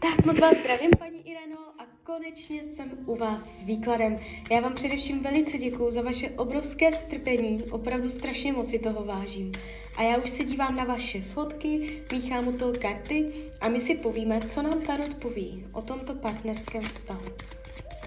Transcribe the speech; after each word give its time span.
Tak 0.00 0.26
moc 0.26 0.38
vás 0.38 0.56
zdravím, 0.56 0.90
paní 0.98 1.28
Ireno, 1.28 1.58
a 1.78 1.86
konečně 2.02 2.62
jsem 2.62 2.90
u 3.06 3.16
vás 3.16 3.58
s 3.58 3.62
výkladem. 3.62 4.18
Já 4.50 4.60
vám 4.60 4.74
především 4.74 5.22
velice 5.22 5.58
děkuji 5.58 5.90
za 5.90 6.02
vaše 6.02 6.30
obrovské 6.30 6.92
strpení, 6.92 7.62
opravdu 7.70 8.10
strašně 8.10 8.52
moc 8.52 8.68
si 8.68 8.78
toho 8.78 9.04
vážím. 9.04 9.52
A 9.96 10.02
já 10.02 10.16
už 10.16 10.30
se 10.30 10.44
dívám 10.44 10.76
na 10.76 10.84
vaše 10.84 11.20
fotky, 11.22 12.02
míchám 12.12 12.48
u 12.48 12.52
toho 12.52 12.72
karty 12.72 13.32
a 13.60 13.68
my 13.68 13.80
si 13.80 13.94
povíme, 13.94 14.40
co 14.40 14.62
nám 14.62 14.80
Tarot 14.80 15.14
poví 15.14 15.66
o 15.72 15.82
tomto 15.82 16.14
partnerském 16.14 16.82
vztahu. 16.82 17.26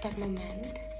Tak 0.02 0.18
moment. 0.18 0.93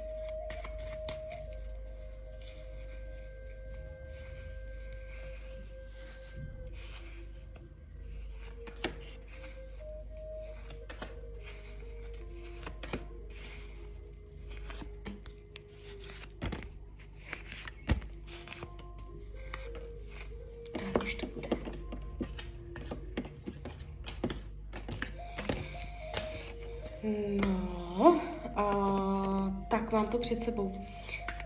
No, 27.04 28.20
a, 28.56 29.66
tak 29.68 29.92
mám 29.92 30.06
to 30.06 30.18
před 30.18 30.40
sebou. 30.40 30.72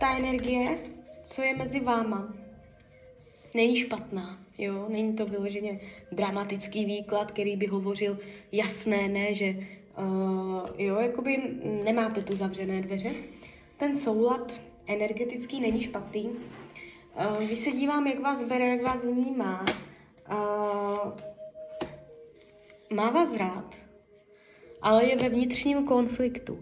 Ta 0.01 0.17
energie, 0.19 0.79
co 1.23 1.43
je 1.43 1.57
mezi 1.57 1.81
váma, 1.81 2.35
není 3.55 3.77
špatná, 3.77 4.39
jo, 4.59 4.87
není 4.89 5.13
to 5.13 5.27
vyloženě 5.27 5.81
dramatický 6.13 6.85
výklad, 6.85 7.33
který 7.33 7.57
by 7.57 7.67
hovořil 7.67 8.19
jasné, 8.53 9.09
ne, 9.09 9.35
že 9.35 9.57
uh, 9.99 10.69
jo, 10.79 10.97
jakoby 10.97 11.43
nemáte 11.85 12.23
tu 12.23 12.37
zavřené 12.37 12.81
dveře. 12.81 13.11
Ten 13.77 13.97
soulad 13.97 14.61
energetický 14.87 15.61
není 15.61 15.81
špatný. 15.81 16.25
Uh, 16.25 17.45
když 17.45 17.59
se 17.59 17.71
dívám, 17.73 18.07
jak 18.07 18.21
vás 18.21 18.45
bere, 18.45 18.69
jak 18.69 18.83
vás 18.83 19.05
vnímá, 19.05 19.65
uh, 20.31 21.13
má 22.97 23.11
vás 23.11 23.37
rád, 23.37 23.88
ale 24.83 25.05
je 25.05 25.17
ve 25.17 25.29
vnitřním 25.29 25.85
konfliktu. 25.85 26.59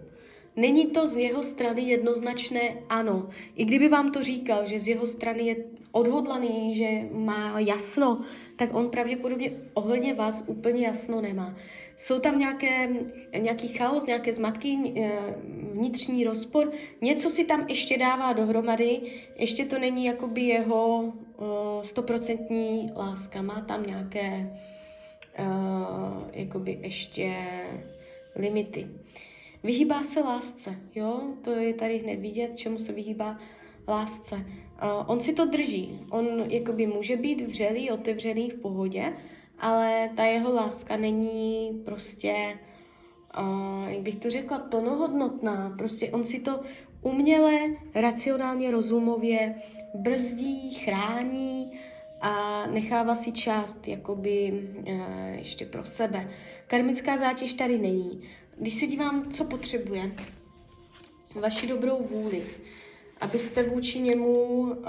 Není 0.56 0.86
to 0.86 1.06
z 1.06 1.16
jeho 1.16 1.42
strany 1.42 1.82
jednoznačné 1.82 2.74
ano. 2.88 3.28
I 3.56 3.64
kdyby 3.64 3.88
vám 3.88 4.12
to 4.12 4.24
říkal, 4.24 4.66
že 4.66 4.80
z 4.80 4.88
jeho 4.88 5.06
strany 5.06 5.42
je 5.42 5.56
odhodlaný, 5.92 6.74
že 6.76 6.88
má 7.12 7.60
jasno, 7.60 8.24
tak 8.56 8.74
on 8.74 8.90
pravděpodobně 8.90 9.52
ohledně 9.74 10.14
vás 10.14 10.44
úplně 10.46 10.86
jasno 10.86 11.20
nemá. 11.20 11.56
Jsou 11.96 12.18
tam 12.18 12.38
nějaké, 12.38 12.88
nějaký 13.38 13.68
chaos, 13.68 14.06
nějaké 14.06 14.32
zmatky, 14.32 14.78
eh, 14.96 15.34
vnitřní 15.72 16.24
rozpor, 16.24 16.72
něco 17.00 17.30
si 17.30 17.44
tam 17.44 17.66
ještě 17.68 17.98
dává 17.98 18.32
dohromady, 18.32 19.00
ještě 19.36 19.64
to 19.64 19.78
není 19.78 20.04
jakoby 20.04 20.40
jeho 20.40 21.12
eh, 21.12 21.86
stoprocentní 21.86 22.90
láska, 22.96 23.42
má 23.42 23.60
tam 23.60 23.82
nějaké 23.86 24.58
uh, 25.38 26.30
jakoby 26.32 26.78
ještě 26.82 27.34
limity. 28.36 28.88
Vyhýbá 29.62 30.02
se 30.02 30.20
lásce, 30.20 30.76
jo, 30.94 31.20
to 31.44 31.50
je 31.50 31.74
tady 31.74 31.98
hned 31.98 32.16
vidět, 32.16 32.56
čemu 32.56 32.78
se 32.78 32.92
vyhýbá 32.92 33.38
lásce. 33.88 34.34
Uh, 34.34 34.42
on 35.06 35.20
si 35.20 35.32
to 35.32 35.44
drží, 35.44 36.00
on 36.10 36.26
jakoby 36.48 36.86
může 36.86 37.16
být 37.16 37.40
vřelý, 37.40 37.90
otevřený 37.90 38.50
v 38.50 38.60
pohodě, 38.60 39.12
ale 39.58 40.10
ta 40.16 40.24
jeho 40.24 40.54
láska 40.54 40.96
není 40.96 41.82
prostě, 41.84 42.58
uh, 43.40 43.88
jak 43.88 44.00
bych 44.00 44.16
to 44.16 44.30
řekla, 44.30 44.58
plnohodnotná. 44.58 45.74
Prostě 45.78 46.10
on 46.10 46.24
si 46.24 46.40
to 46.40 46.60
uměle, 47.02 47.60
racionálně, 47.94 48.70
rozumově 48.70 49.54
brzdí, 49.94 50.74
chrání 50.74 51.72
a 52.20 52.66
nechává 52.66 53.14
si 53.14 53.32
část 53.32 53.88
jakoby 53.88 54.52
uh, 54.52 54.94
ještě 55.34 55.66
pro 55.66 55.84
sebe. 55.84 56.30
Karmická 56.66 57.16
zátěž 57.16 57.54
tady 57.54 57.78
není. 57.78 58.28
Když 58.58 58.74
se 58.74 58.86
dívám, 58.86 59.30
co 59.30 59.44
potřebuje, 59.44 60.12
vaši 61.34 61.66
dobrou 61.66 62.02
vůli, 62.02 62.46
abyste 63.20 63.62
vůči 63.62 64.00
němu, 64.00 64.42
uh, 64.60 64.86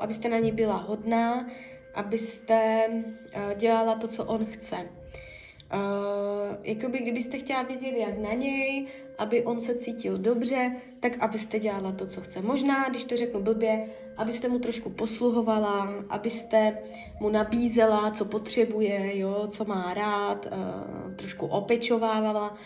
abyste 0.00 0.28
na 0.28 0.38
něj 0.38 0.52
byla 0.52 0.76
hodná, 0.76 1.48
abyste 1.94 2.86
uh, 2.88 3.54
dělala 3.54 3.94
to, 3.94 4.08
co 4.08 4.24
on 4.24 4.46
chce. 4.46 4.76
Uh, 5.74 6.56
jakoby 6.62 6.98
kdybyste 6.98 7.38
chtěla 7.38 7.62
vědět, 7.62 7.96
jak 7.98 8.18
na 8.18 8.32
něj, 8.32 8.86
aby 9.18 9.44
on 9.44 9.60
se 9.60 9.74
cítil 9.74 10.18
dobře, 10.18 10.76
tak 11.00 11.12
abyste 11.20 11.58
dělala 11.58 11.92
to, 11.92 12.06
co 12.06 12.20
chce. 12.20 12.42
Možná, 12.42 12.88
když 12.88 13.04
to 13.04 13.16
řeknu 13.16 13.42
blbě, 13.42 13.88
abyste 14.16 14.48
mu 14.48 14.58
trošku 14.58 14.90
posluhovala, 14.90 15.94
abyste 16.08 16.78
mu 17.20 17.28
nabízela, 17.28 18.10
co 18.10 18.24
potřebuje, 18.24 19.18
jo, 19.18 19.46
co 19.48 19.64
má 19.64 19.94
rád, 19.94 20.46
uh, 20.46 21.14
trošku 21.14 21.46
opečovávala. 21.46 22.56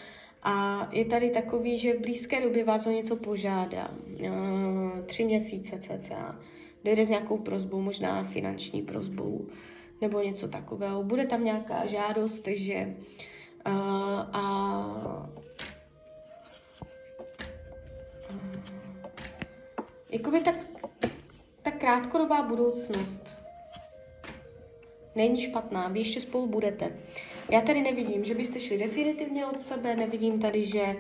A 0.43 0.89
je 0.93 1.05
tady 1.05 1.31
takový, 1.31 1.79
že 1.79 1.95
v 1.95 2.01
blízké 2.01 2.41
době 2.41 2.65
vás 2.65 2.87
o 2.87 2.91
něco 2.91 3.17
požádá. 3.17 3.91
Uh, 4.21 5.01
tři 5.07 5.25
měsíce 5.25 5.79
cca. 5.79 6.37
Dojde 6.85 7.07
s 7.07 7.11
nějakou 7.11 7.39
prozbou, 7.39 7.81
možná 7.81 8.25
finanční 8.25 8.83
prozbou, 8.83 9.47
nebo 10.01 10.21
něco 10.21 10.49
takového. 10.49 11.03
Bude 11.03 11.27
tam 11.27 11.45
nějaká 11.45 11.87
žádost, 11.87 12.39
takže 12.39 12.95
uh, 13.67 13.73
a 14.33 15.31
jakoby 20.11 20.41
tak, 20.41 20.55
ta 21.63 21.71
krátkodobá 21.71 22.43
budoucnost 22.43 23.41
není 25.15 25.41
špatná, 25.41 25.89
vy 25.89 25.99
ještě 25.99 26.21
spolu 26.21 26.47
budete. 26.47 26.97
Já 27.51 27.61
tady 27.61 27.83
nevidím, 27.83 28.25
že 28.25 28.35
byste 28.35 28.61
šli 28.61 28.79
definitivně 28.79 29.47
od 29.47 29.61
sebe, 29.61 29.97
nevidím 29.97 30.41
tady, 30.41 30.65
že 30.65 30.97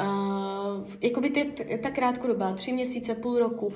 uh, 0.00 0.88
jakoby 1.00 1.30
ty, 1.30 1.44
ta 1.82 1.90
krátkodobá, 1.90 2.52
tři 2.52 2.72
měsíce, 2.72 3.14
půl 3.14 3.38
roku, 3.38 3.66
uh, 3.66 3.74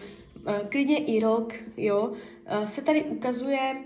klidně 0.69 0.99
i 0.99 1.21
rok, 1.21 1.55
jo, 1.77 2.07
uh, 2.07 2.65
se 2.65 2.83
tady 2.83 3.05
ukazuje, 3.05 3.77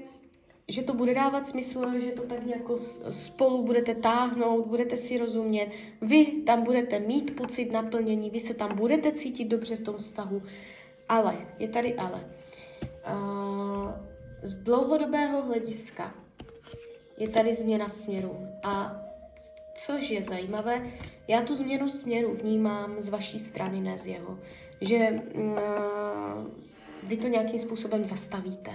že 0.69 0.82
to 0.82 0.94
bude 0.94 1.15
dávat 1.15 1.47
smysl, 1.47 2.00
že 2.00 2.10
to 2.10 2.22
tak 2.22 2.47
nějak 2.47 2.62
spolu 3.10 3.62
budete 3.62 3.94
táhnout, 3.94 4.66
budete 4.66 4.97
si 4.97 5.19
rozumět, 5.19 5.71
vy 6.03 6.27
tam 6.27 6.62
budete 6.62 6.99
mít 6.99 7.37
pocit 7.37 7.72
naplnění, 7.72 8.31
vy 8.31 8.41
se 8.41 8.54
tam 8.54 8.76
budete 8.76 9.12
cítit 9.12 9.44
dobře 9.44 9.76
v 9.76 9.81
tom 9.81 9.97
vztahu, 9.97 10.43
ale, 11.09 11.47
je 11.59 11.69
tady 11.69 11.94
ale. 11.94 12.26
Z 14.43 14.59
dlouhodobého 14.59 15.43
hlediska 15.43 16.15
je 17.19 17.28
tady 17.28 17.55
změna 17.55 17.88
směru. 17.88 18.49
A 18.62 19.03
což 19.75 20.10
je 20.10 20.22
zajímavé, 20.22 20.91
já 21.28 21.43
tu 21.43 21.55
změnu 21.55 21.88
směru 21.88 22.34
vnímám 22.34 23.03
z 23.03 23.09
vaší 23.09 23.38
strany, 23.38 23.81
ne 23.81 23.99
z 23.99 24.06
jeho. 24.06 24.38
Že 24.81 25.22
uh, 25.34 25.49
vy 27.03 27.16
to 27.16 27.28
nějakým 27.28 27.59
způsobem 27.59 28.05
zastavíte. 28.05 28.71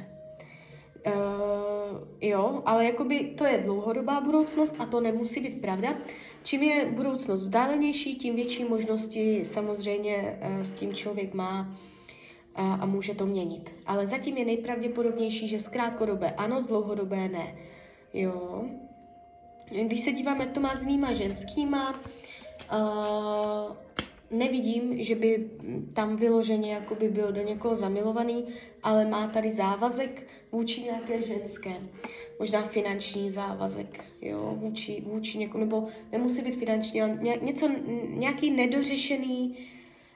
Uh, 1.07 1.60
jo, 2.21 2.61
ale 2.65 2.85
jakoby 2.85 3.19
to 3.19 3.45
je 3.45 3.57
dlouhodobá 3.57 4.21
budoucnost 4.21 4.75
a 4.79 4.85
to 4.85 5.01
nemusí 5.01 5.39
být 5.39 5.61
pravda. 5.61 5.97
Čím 6.43 6.63
je 6.63 6.85
budoucnost 6.85 7.41
vzdálenější, 7.41 8.15
tím 8.15 8.35
větší 8.35 8.63
možnosti 8.63 9.45
samozřejmě 9.45 10.39
uh, 10.57 10.61
s 10.61 10.73
tím 10.73 10.93
člověk 10.93 11.33
má 11.33 11.77
a, 12.55 12.73
a 12.73 12.85
může 12.85 13.15
to 13.15 13.25
měnit. 13.25 13.71
Ale 13.85 14.05
zatím 14.05 14.37
je 14.37 14.45
nejpravděpodobnější, 14.45 15.47
že 15.47 15.59
z 15.59 15.67
krátkodobé 15.67 16.31
ano, 16.31 16.61
z 16.61 16.67
dlouhodobé 16.67 17.29
ne. 17.29 17.55
Jo. 18.13 18.65
Když 19.83 20.01
se 20.01 20.11
dívám, 20.11 20.41
jak 20.41 20.51
to 20.51 20.59
má 20.59 20.75
s 20.75 20.83
nýma 20.83 21.13
ženskýma, 21.13 21.91
uh, 21.91 23.75
nevidím, 24.31 25.03
že 25.03 25.15
by 25.15 25.49
tam 25.93 26.15
vyloženě 26.15 26.73
jakoby 26.73 27.09
byl 27.09 27.31
do 27.31 27.41
někoho 27.41 27.75
zamilovaný, 27.75 28.45
ale 28.83 29.05
má 29.05 29.27
tady 29.27 29.51
závazek 29.51 30.27
vůči 30.51 30.81
nějaké 30.81 31.21
ženské. 31.21 31.71
Možná 32.39 32.63
finanční 32.63 33.31
závazek, 33.31 34.03
jo, 34.21 34.53
vůči, 34.57 35.03
vůči 35.05 35.37
někomu, 35.37 35.65
nebo 35.65 35.87
nemusí 36.11 36.41
být 36.41 36.55
finanční, 36.55 37.01
ale 37.01 37.19
něco, 37.41 37.69
nějaký 38.07 38.51
nedořešený, 38.51 39.57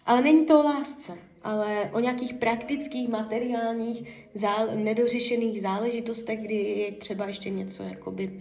ale 0.06 0.22
není 0.22 0.46
to 0.46 0.60
o 0.60 0.64
lásce 0.64 1.18
ale 1.46 1.90
o 1.94 2.00
nějakých 2.00 2.34
praktických, 2.34 3.10
materiálních, 3.10 4.04
zál, 4.34 4.68
nedořešených 4.76 5.62
záležitostech, 5.62 6.40
kdy 6.40 6.56
je 6.56 6.92
třeba 6.92 7.28
ještě 7.28 7.50
něco 7.50 7.84
jakoby 7.84 8.32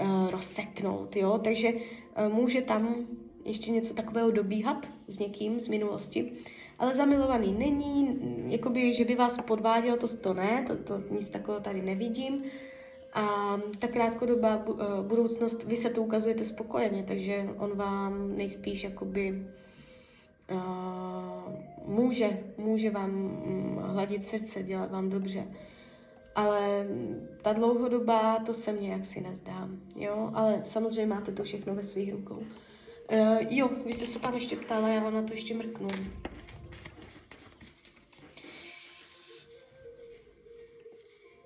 uh, 0.00 0.30
rozseknout, 0.30 1.16
jo, 1.16 1.40
takže 1.44 1.72
uh, 1.72 2.34
může 2.34 2.62
tam 2.62 3.06
ještě 3.44 3.70
něco 3.70 3.94
takového 3.94 4.30
dobíhat 4.30 4.90
s 5.08 5.18
někým 5.18 5.60
z 5.60 5.68
minulosti, 5.68 6.32
ale 6.78 6.94
zamilovaný 6.94 7.52
není, 7.52 8.18
jakoby, 8.48 8.92
že 8.92 9.04
by 9.04 9.14
vás 9.14 9.40
podváděl, 9.40 9.96
to, 9.96 10.16
to 10.16 10.34
ne, 10.34 10.64
to, 10.66 10.76
to 10.76 11.14
nic 11.14 11.30
takového 11.30 11.60
tady 11.60 11.82
nevidím. 11.82 12.44
A 13.14 13.56
ta 13.78 13.88
krátkodobá 13.88 14.56
uh, 14.56 14.76
budoucnost, 15.02 15.64
vy 15.64 15.76
se 15.76 15.90
to 15.90 16.02
ukazujete 16.02 16.44
spokojeně, 16.44 17.04
takže 17.08 17.48
on 17.58 17.76
vám 17.76 18.36
nejspíš 18.36 18.84
jakoby 18.84 19.46
uh, 20.50 20.58
může, 21.86 22.38
může 22.58 22.90
vám 22.90 23.10
mm, 23.10 23.78
hladit 23.82 24.24
srdce, 24.24 24.62
dělat 24.62 24.90
vám 24.90 25.10
dobře. 25.10 25.44
Ale 26.34 26.86
ta 27.42 27.52
dlouhodobá, 27.52 28.38
to 28.46 28.54
se 28.54 28.72
mně 28.72 28.92
jaksi 28.92 29.20
nezdá, 29.20 29.68
jo, 29.96 30.30
ale 30.34 30.60
samozřejmě 30.64 31.06
máte 31.06 31.32
to 31.32 31.42
všechno 31.42 31.74
ve 31.74 31.82
svých 31.82 32.12
rukou. 32.12 32.42
Uh, 33.10 33.38
jo, 33.50 33.68
vy 33.86 33.92
jste 33.92 34.06
se 34.06 34.18
tam 34.18 34.34
ještě 34.34 34.56
ptala, 34.56 34.88
já 34.88 35.00
vám 35.00 35.14
na 35.14 35.22
to 35.22 35.32
ještě 35.32 35.54
mrknu. 35.54 35.88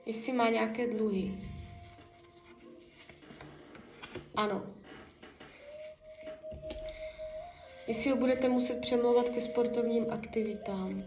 Jestli 0.07 0.33
má 0.33 0.49
nějaké 0.49 0.87
dluhy. 0.87 1.35
Ano. 4.37 4.67
Jestli 7.87 8.11
ho 8.11 8.17
budete 8.17 8.49
muset 8.49 8.81
přemlouvat 8.81 9.29
ke 9.29 9.41
sportovním 9.41 10.07
aktivitám. 10.11 11.05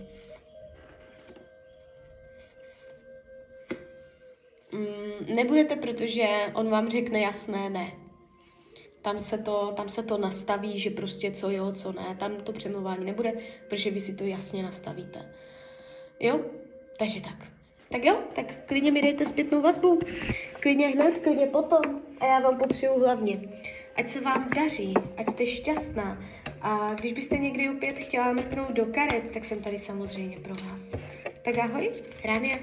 Mm, 4.71 5.35
nebudete, 5.35 5.75
protože 5.75 6.27
on 6.53 6.69
vám 6.69 6.89
řekne 6.89 7.19
jasné 7.19 7.69
ne. 7.69 8.08
Tam 9.09 9.19
se, 9.19 9.37
to, 9.37 9.73
tam 9.77 9.89
se 9.89 10.03
to 10.03 10.17
nastaví, 10.17 10.79
že 10.79 10.89
prostě 10.89 11.31
co 11.31 11.49
jo, 11.49 11.71
co 11.71 11.91
ne. 11.91 12.15
Tam 12.19 12.35
to 12.35 12.51
přemlouvání 12.51 13.05
nebude, 13.05 13.33
protože 13.67 13.91
vy 13.91 14.01
si 14.01 14.15
to 14.15 14.23
jasně 14.23 14.63
nastavíte. 14.63 15.33
Jo? 16.19 16.39
Takže 16.97 17.21
tak. 17.21 17.47
Tak 17.91 18.05
jo, 18.05 18.19
tak 18.35 18.45
klidně 18.65 18.91
mi 18.91 19.01
dejte 19.01 19.25
zpětnou 19.25 19.61
vazbu. 19.61 19.99
Klidně 20.59 20.87
hned, 20.87 21.17
klidně 21.17 21.45
potom. 21.45 21.81
A 22.19 22.25
já 22.25 22.39
vám 22.39 22.57
popřeju 22.57 22.99
hlavně, 22.99 23.39
ať 23.95 24.07
se 24.07 24.21
vám 24.21 24.49
daří, 24.55 24.93
ať 25.17 25.29
jste 25.29 25.45
šťastná. 25.45 26.23
A 26.61 26.93
když 26.93 27.13
byste 27.13 27.37
někdy 27.37 27.69
opět 27.69 27.93
chtěla 27.93 28.33
mrknout 28.33 28.71
do 28.71 28.85
karet, 28.85 29.31
tak 29.33 29.45
jsem 29.45 29.63
tady 29.63 29.79
samozřejmě 29.79 30.39
pro 30.39 30.55
vás. 30.55 30.95
Tak 31.41 31.57
ahoj, 31.57 31.91
Ránia. 32.25 32.57